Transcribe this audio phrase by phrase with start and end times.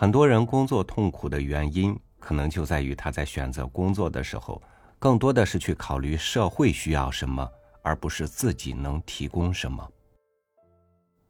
[0.00, 4.62] 很多人工作痛苦的原因，可能就在于他在选择工作的时候，
[4.98, 7.46] 更多的是去考虑社会需要什么，
[7.82, 9.86] 而不是自己能提供什么。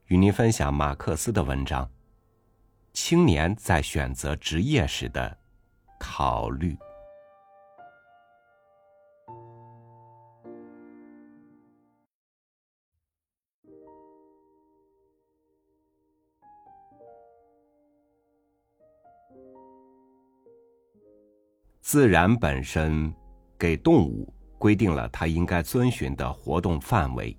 [0.07, 1.91] 与您分享马克思的文章：
[2.93, 5.37] 青年在选择职业时的
[5.99, 6.79] 考虑。
[21.91, 23.13] 自然本身
[23.59, 27.37] 给动物规定了它应该遵循的活动范围，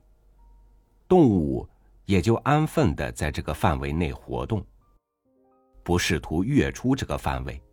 [1.07, 1.65] 动物
[2.03, 4.61] 也就安分的在这个范围内活动，
[5.83, 7.63] 不试图越出这个范围，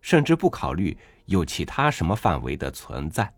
[0.00, 3.32] 甚至不考虑有其他什么范围的存在。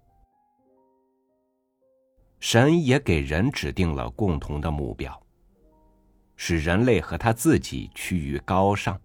[2.41, 5.23] 神也给人指定了共同的目标，
[6.37, 8.99] 使人类和他自己趋于高尚，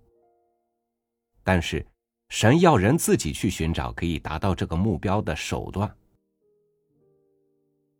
[1.43, 1.85] 但是。
[2.33, 5.95] 神要人自己去寻找可以达到这个目标的手段。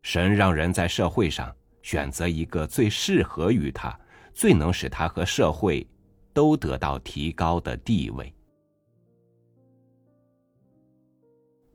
[0.02, 3.95] 神让人在社会上选择一个最适合于他、
[4.34, 5.88] 最能使他和社会
[6.34, 8.34] 都得到提高的地位。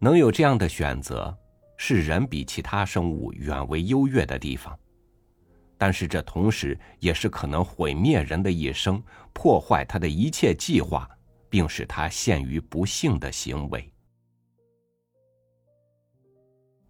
[0.01, 1.33] 能有这样的选择，
[1.77, 4.77] 是人比其他生物远为优越的地方。
[5.77, 9.01] 但是这同时也是可能毁灭人的一生、
[9.33, 11.09] 破坏他的一切计划。
[11.51, 13.93] 并使他陷于不幸的行为，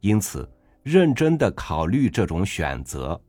[0.00, 0.48] 因此，
[0.82, 3.20] 认真的考虑这种选择，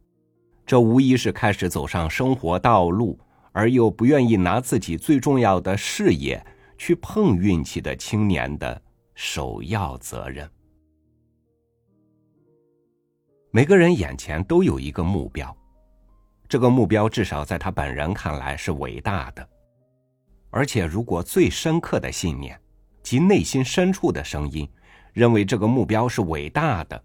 [0.66, 3.19] 这无疑是开始走上生活道路
[3.52, 6.44] 而又不愿意拿自己最重要的事业
[6.77, 8.81] 去碰运气的青年的
[9.16, 10.50] 首要责任。
[13.52, 15.55] 每个人眼前都有一个目标，
[16.47, 19.50] 这个目标至少在他本人看来是伟大的。
[20.52, 22.59] 而且，如果最深刻的信念
[23.03, 24.68] 及内心深处的声音
[25.13, 27.03] 认为这个目标是伟大的，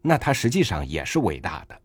[0.00, 1.80] 那它实际上也是伟大的。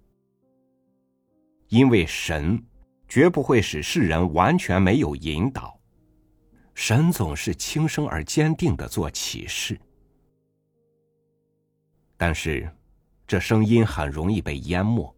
[1.67, 2.63] 因为神
[3.07, 5.77] 绝不会使世人完全没有引导，
[6.73, 9.77] 神总是轻声而坚定的做启示。
[12.15, 12.69] 但是，
[13.27, 15.13] 这声音很容易被淹没。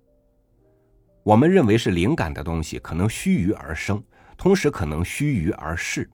[1.22, 4.04] 我们认为是灵感的东西，可能须臾而生。
[4.40, 6.10] 同时，可能须臾而逝。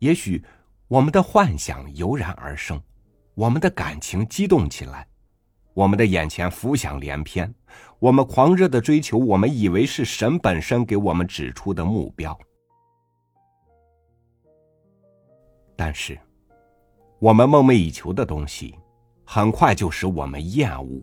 [0.00, 0.44] 也许，
[0.86, 2.78] 我们的幻想油然而生，
[3.32, 5.08] 我们的感情激动起来，
[5.72, 7.52] 我们的眼前浮想联翩，
[7.98, 12.38] 我们狂热的追求我们以为是神本身给我们指出的目标。
[15.74, 16.20] 但是，
[17.18, 18.74] 我们梦寐以求的东西，
[19.24, 21.02] 很快就使我们厌恶，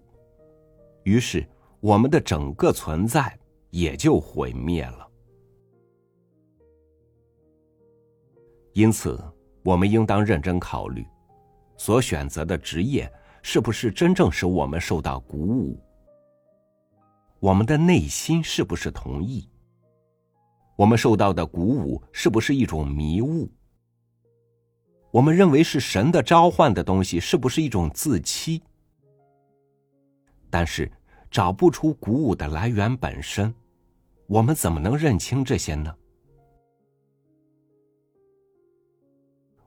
[1.06, 1.44] 于是，
[1.80, 3.36] 我们的整个存在。
[3.72, 5.08] 也就毁灭了。
[8.74, 9.20] 因此，
[9.64, 11.06] 我们应当认真考虑，
[11.76, 13.12] 所选择的职业
[13.42, 15.78] 是不是真正使我们受到鼓舞？
[17.40, 19.50] 我们的内心是不是同意？
[20.78, 23.52] 我们受到的鼓舞是不是一种迷雾？
[25.12, 28.64] 我们认为是神的召唤的东西是不是一种自欺？
[30.50, 30.90] 但是，
[31.30, 33.54] 找不出鼓舞的来源本身。
[34.32, 35.94] 我们怎么能认清这些呢？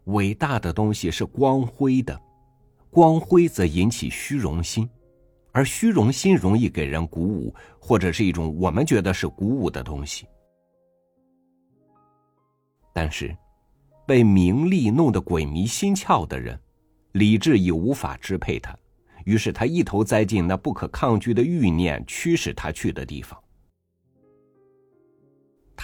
[0.05, 2.19] 伟大的东西是光辉的，
[2.89, 4.89] 光辉则引起虚荣心，
[5.53, 10.27] 而虚荣心容易给人鼓舞，或者是一种我们觉得是鼓舞的东西。
[12.95, 13.37] 但是，
[14.07, 16.59] 被名利弄得鬼迷心窍的人，
[17.13, 18.75] 理智已无法支配他，
[19.27, 23.39] 于是他一头栽进那不可抗拒的欲念驱使他去的地方。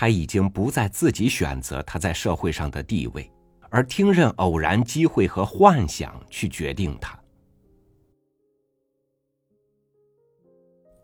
[0.00, 3.30] 他已经不再自己选择他在社会上的地位，
[3.68, 7.22] 而听任偶然机会和幻想去决定他。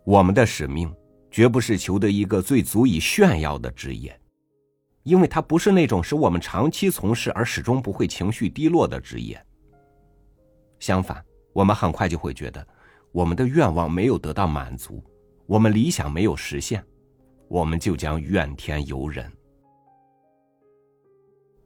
[0.03, 0.91] 我们的使命
[1.31, 4.19] 绝不是求得一个最足以炫耀的职业，
[5.03, 9.39] 因为它不是那种使我们长期从事而始终不会情绪低落的职业。
[10.79, 11.23] 相反，
[11.53, 12.67] 我们很快就会觉得
[13.13, 15.05] 我们的愿望没有得到满足，
[15.45, 16.83] 我们理想没有实现。
[17.49, 19.31] 我们就将怨天尤人。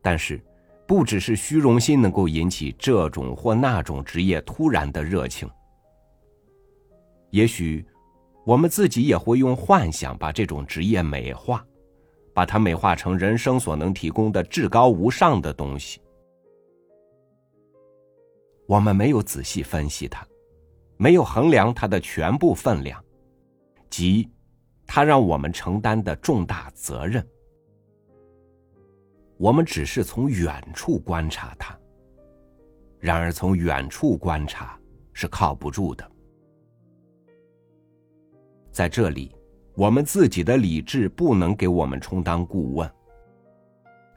[0.03, 0.43] 但是，
[0.87, 5.49] 不只是虚荣心能够引起这种或那种职业突然的热情。
[7.31, 7.87] 也许，
[8.45, 11.65] 我们自己也会用幻想把这种职业美化，
[12.35, 16.01] 把它美化成人生所能提供的至高无上的东西。
[18.67, 20.27] 我们没有仔细分析它，
[20.97, 23.05] 没有衡量它的全部分量，
[23.91, 24.29] 即。
[24.93, 27.25] 他让我们承担的重大责任，
[29.37, 31.79] 我们只是从远处观察他。
[32.99, 34.77] 然而，从远处观察
[35.13, 36.11] 是靠不住的。
[38.73, 39.33] 在这里，
[39.77, 42.93] 我们自己的理智不能给我们充当顾问，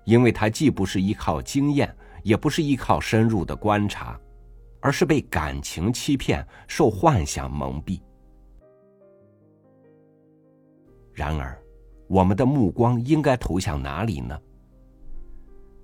[0.06, 4.20] 因为它既不是依靠经验，也不是依靠深入的观察，
[4.81, 8.02] 而是被感情欺骗、受幻想蒙蔽。
[11.13, 11.57] 然而，
[12.07, 14.39] 我们的目光应该投向哪里呢？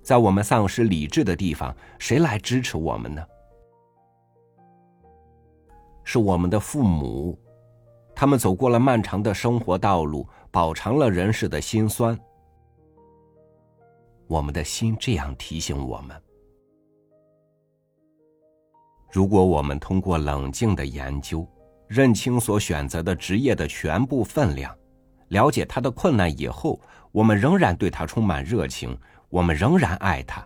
[0.02, 3.24] 在我们丧失理智的地方，谁来支持我们呢？
[6.02, 7.38] 是我们的父母，
[8.14, 12.18] 他们走过了漫长的生活道路，饱尝了人世的辛酸。
[14.26, 16.20] 我们的心这样提醒我们：
[19.12, 21.46] 如果我们通过冷静的研究，
[21.86, 24.76] 认清所选择的职业的全部分量，
[25.30, 26.80] 了解他的困难以后，
[27.10, 28.96] 我们仍然对他充满热情。
[29.28, 30.44] 我们仍然爱他，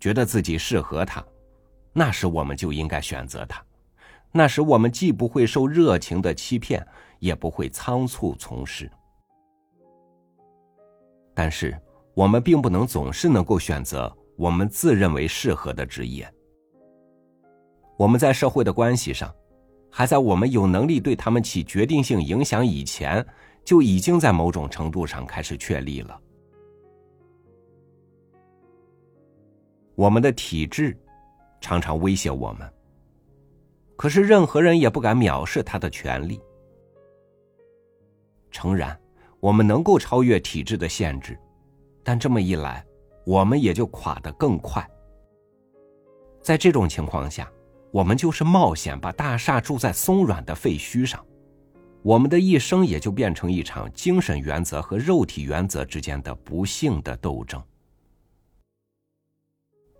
[0.00, 1.22] 觉得自己适合他，
[1.92, 3.62] 那时我们就应该选择他。
[4.32, 6.82] 那时我们既不会受热情的欺骗，
[7.18, 8.90] 也不会仓促从事。
[11.34, 11.78] 但是
[12.14, 16.26] 我们并不能总是能够选择我们自认为适合的职业。
[17.98, 19.30] 我们在社会的关系上，
[19.90, 23.22] 还在我们有能力对他们起决定性影响以前，
[23.64, 26.20] 就已经在某种程度上开始确立了。
[29.94, 30.96] 我们的体质
[31.60, 32.72] 常常威胁我们，
[33.96, 36.40] 可是任何人也不敢藐视他的权利。
[38.50, 38.98] 诚然，
[39.38, 41.38] 我们能够超越体质的限制，
[42.02, 42.84] 但这么一来，
[43.24, 44.86] 我们也就垮得更快。
[46.42, 47.50] 在这种情况下，
[47.92, 51.24] 我们就是冒险把大厦住在松软的废墟上，
[52.02, 57.62] 我们的一生也就变成一场精神原则和肉体原则之间的不幸的斗争。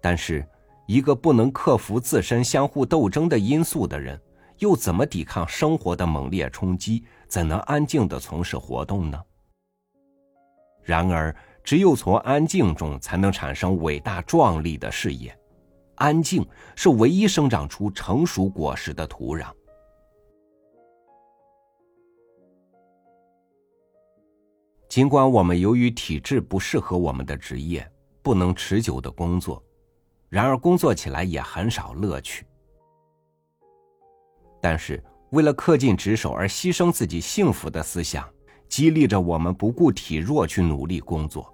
[0.01, 0.45] 但是，
[0.89, 4.21] 一个不能克服自身相互斗争的因素的人，
[4.59, 7.05] 又怎么抵抗生活的猛烈冲击？
[7.29, 9.23] 怎能安静的从事活动呢？
[10.83, 15.35] 然而，只有从安静中，才能产生伟大壮丽的事业。
[15.95, 16.45] 安静
[16.75, 19.47] 是唯一生长出成熟果实的土壤。
[24.93, 27.91] 尽管我们由于体质不适合我们的职业，
[28.21, 29.65] 不能持久的工作。
[30.29, 32.45] 然而，工作起来也很少乐趣。
[34.61, 38.29] 但是，为了恪尽职守而牺牲自己幸福的思想，
[38.69, 41.51] 激励着我们不顾体弱去努力工作。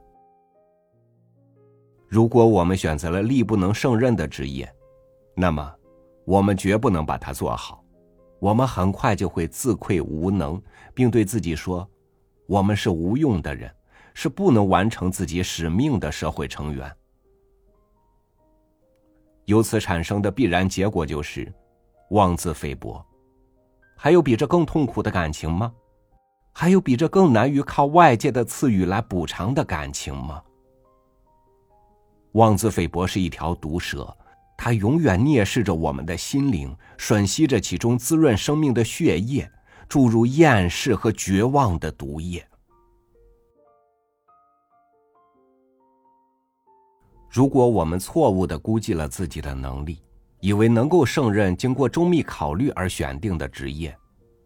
[2.08, 4.68] 如果我们选择了力不能胜任的职业，
[5.36, 5.72] 那么，
[6.24, 7.84] 我们绝不能把它做好。
[8.40, 10.60] 我们很快就会自愧无能，
[10.92, 11.88] 并对自己说
[12.48, 13.70] ：“我们是无用的人，
[14.14, 16.90] 是不能完成自己使命的社会成员。”
[19.44, 21.52] 由此产生的必然结果就是
[22.10, 23.04] 妄自菲薄。
[23.96, 25.72] 还有比这更痛苦的感情吗？
[26.52, 30.42] 还有比这更难于靠外界的赐予来补偿的感情吗？
[32.32, 34.16] 妄自菲薄是一条毒蛇，
[34.56, 39.50] 它永远蔑视着我们的心灵，吮吸着其中滋润生命的血液，
[39.88, 42.46] 注入厌世和绝望的毒液。
[47.30, 50.02] 如果我们错误的估计了自己的能力，
[50.40, 53.96] 以为能够胜任经过周密考虑而选定的职业，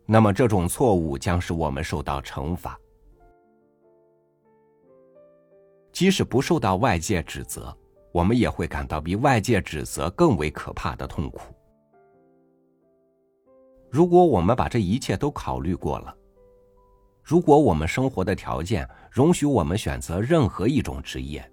[0.07, 2.79] 那么这种错误将使我们受到惩罚。
[5.93, 7.77] 即使不受到外界指责，
[8.11, 11.55] 我们也会感到比外界指责更为可怕的痛苦。
[13.93, 16.17] 如果我们把这一切都考虑过了，
[17.23, 21.47] 如果我们生活的条件容许我们选择任何一种职业，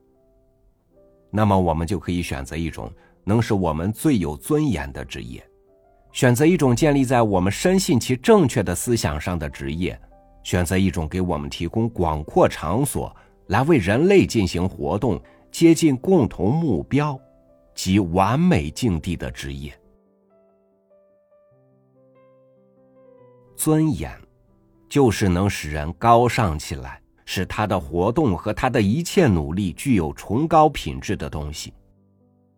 [1.29, 2.89] 那么，我们就可以选择一种
[3.25, 5.45] 能使我们最有尊严的职业，
[6.13, 9.99] 选择一种建立在我们深信其正确的思想上的职业，
[10.41, 13.13] 选择一种给我们提供广阔场所
[13.47, 17.19] 来为人类进行活动、接近共同目标
[17.75, 19.77] 及完美境地的职业。
[23.59, 24.09] 尊严，
[24.87, 27.01] 就是能使人高尚起来。
[27.25, 31.73] 使他的活动和他的一切努力具有崇高品质的东西，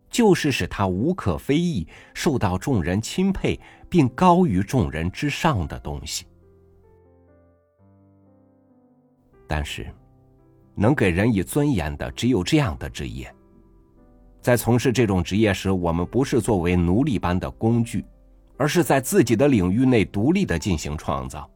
[0.08, 3.58] 就是使他无可非议、受到众人钦佩
[3.90, 6.24] 并高于众人之上的东西。
[9.48, 9.92] 但是，
[10.76, 13.30] 能给人以尊严的只有这样的职业。
[14.40, 18.04] 在从事这种职业时，我们不是作为奴隶般的工具，
[18.56, 21.50] 而是在自己的领域内独立的进行创造。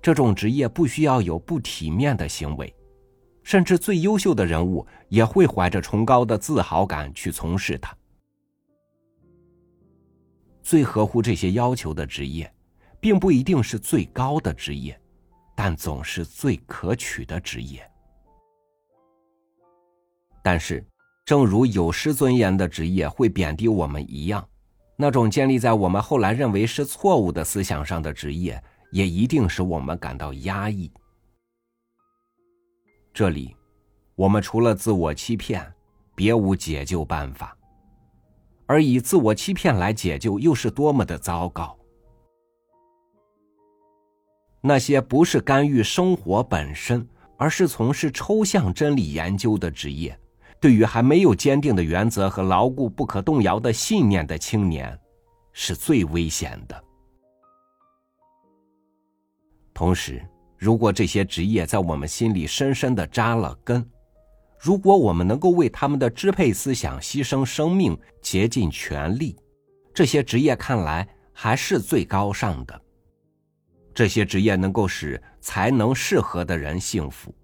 [0.00, 2.74] 这种职业不需要有不体面的行为，
[3.42, 7.96] 甚至最优秀的人物也会怀着崇高的自豪感去从事它。
[10.62, 12.52] 最合乎这些要求的职业，
[13.00, 14.98] 并不一定是最高的职业，
[15.54, 17.86] 但总是最可取的职业。
[20.42, 20.86] 但是，
[21.24, 24.46] 正如有失尊严的职业会贬低我们一样，
[24.96, 30.90] 那种建立在我们后来认为是错误的思想上的职业，也一定使我们感到压抑。
[33.12, 33.54] 这里，
[34.14, 35.72] 我们除了自我欺骗，
[36.14, 37.56] 别无解救办法。
[38.66, 41.76] 而以自我欺骗来解救，又是多么的糟糕！
[44.62, 50.18] 那些不是干预生活本身，而是从事抽象真理研究的职业，
[50.64, 54.98] 对于还没有坚定的原则和牢固不可动摇的信念的青年，
[55.52, 56.84] 是最危险的。
[59.74, 63.86] 同时，如果这些职业在我们心里深深的扎了根，
[64.58, 69.36] 如果我们能够为他们的支配思想牺牲生命、竭尽全力，
[69.92, 72.80] 这些职业看来还是最高尚的。
[73.92, 77.34] 这些职业能够使才能适合的人幸福，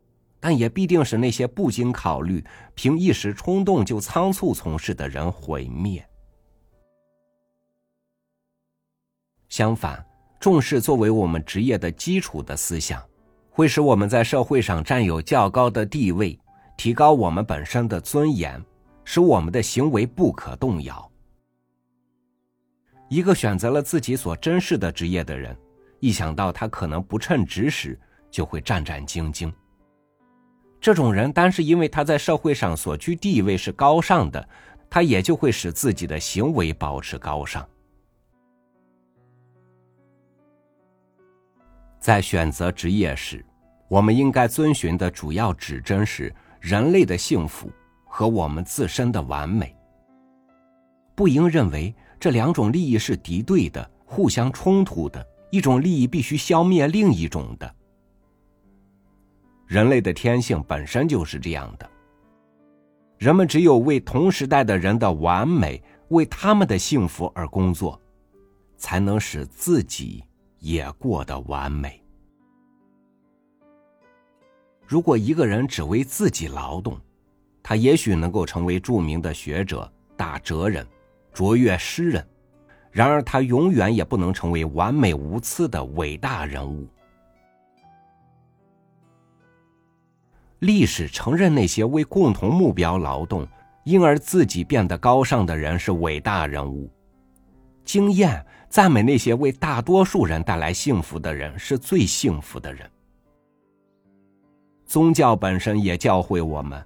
[0.40, 2.42] 但也必定使那些不经考虑、
[2.74, 6.04] 凭一时冲动就仓促从事的人毁灭。
[9.48, 10.04] 相反，
[10.40, 13.02] 重视作为我们职业的基础的思想，
[13.50, 16.38] 会使我们在社会上占有较高的地位。
[16.76, 18.64] 提高我们本身的尊严，
[19.04, 21.12] 使我们的行为不可动摇。
[23.10, 25.54] 一个选择了自己所珍视的职业的人，
[25.98, 29.52] 一想到他可能不称职时，就会战战兢兢。
[30.80, 34.48] 这种人单是因为他在社会上所居地位是高尚的，
[34.88, 37.66] 他也就会使自己的行为保持高尚。
[41.98, 43.44] 在选择职业时，
[43.88, 46.34] 我们应该遵循的主要指针是。
[46.60, 47.70] 人类的幸福
[48.04, 49.74] 和我们自身的完美，
[51.14, 57.74] 不应认为这两种利益是敌对的、互相冲突的，一种利益必须消灭另一种的。
[59.70, 61.88] 人类的天性本身就是这样的。
[63.18, 67.96] 人们只有为同时代的人的完美、为他们的幸福而工作，
[68.76, 70.24] 才能使自己
[70.58, 72.02] 也过得完美。
[74.84, 77.00] 如果一个人只为自己劳动，
[77.62, 80.84] 他也许能够成为著名的学者、大哲人、
[81.32, 82.26] 卓越诗人，
[82.90, 86.88] 然而他永远也不能成为完美无疵的伟大人物。
[90.60, 93.46] 历史承认那些为共同目标劳动，
[93.84, 96.86] 因而自己变得高尚的人是伟大人物；
[97.84, 102.88] 经验赞美那些为大多数人带来幸福的人是最幸福的人。
[104.84, 106.84] 宗教本身也教会我们，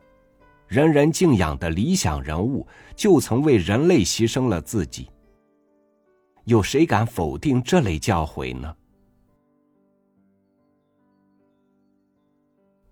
[0.69, 5.09] 人人敬仰的理想人物就曾为人类牺牲了自己。
[6.45, 8.73] 有谁敢否定这类教诲呢？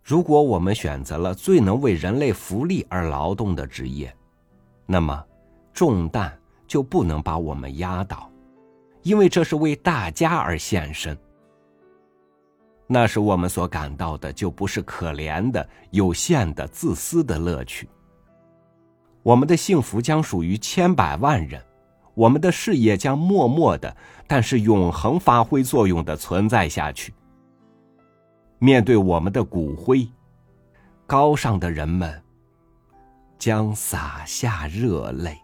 [0.02, 4.12] 如果我们选择了最能为人类福利而劳动的职业，
[4.84, 5.24] 那么
[5.72, 8.28] 重担就不能把我们压倒，
[9.02, 11.16] 因为这是为大家而献身。
[12.88, 17.88] 那时我们所感到的，就不是可怜的、有限的、自私的乐趣。
[19.22, 21.62] 我们的幸福将属于千百万人，
[22.12, 27.14] 我们的事业将默默的，但是永恒发挥作用的存在下去。
[28.62, 30.08] 面对我们的骨灰，
[31.04, 32.22] 高尚的人们
[33.36, 35.36] 将洒下热泪。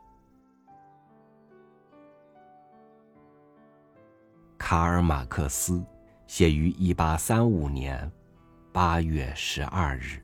[4.56, 5.84] 卡尔·马克思。
[6.28, 8.12] 写于一八三五年
[8.70, 10.22] 八月十二日。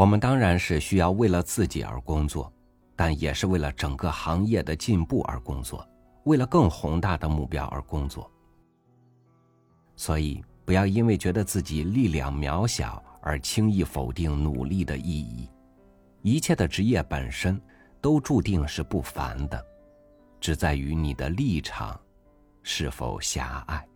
[0.00, 2.50] 我们当然是需要为了自己而工作，
[2.96, 5.86] 但也是为了整个行业的进步而工作，
[6.24, 8.32] 为了更宏大的目标而工作。
[9.96, 15.46] 所以，不要因为觉得自己力量渺小而轻易否定努力的意义。
[16.22, 17.60] 一切的职业本身
[18.00, 19.62] 都注定是不凡的，
[20.40, 22.00] 只在于你的立场
[22.62, 23.86] 是否狭隘。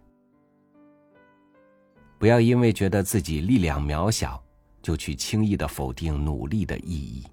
[2.18, 4.43] 不要因为觉得自己力量渺小，
[4.84, 7.26] 就去轻易的否定努力的意义。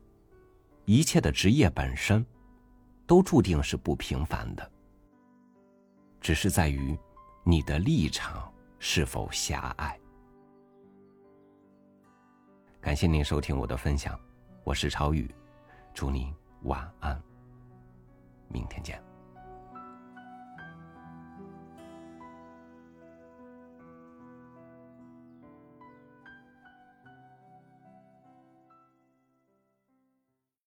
[0.85, 2.25] 一切的职业本身
[3.05, 4.71] 都注定是不平凡的，
[6.21, 6.97] 只是在于
[7.43, 8.49] 你的立场。
[8.83, 9.95] 是否狭隘？
[12.81, 14.19] 感谢您收听我的分享，
[14.63, 15.29] 我是超宇，
[15.93, 17.21] 祝您晚安，
[18.47, 19.10] 明天见。